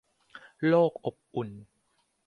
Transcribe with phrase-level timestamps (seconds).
[0.67, 1.49] โลกอบอุ่น